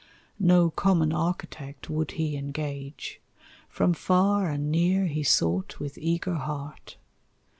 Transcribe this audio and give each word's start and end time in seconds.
No 0.39 0.71
common 0.71 1.13
architect 1.13 1.87
would 1.87 2.13
he 2.13 2.35
engage; 2.35 3.21
From 3.69 3.93
far 3.93 4.49
and 4.49 4.71
near 4.71 5.05
he 5.05 5.21
sought 5.21 5.79
with 5.79 5.95
eager 5.95 6.33
heart. 6.33 6.97